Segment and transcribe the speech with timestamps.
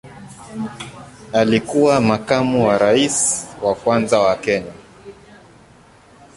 [1.33, 4.73] Alikuwa makamu wa rais wa kwanza wa Kenya.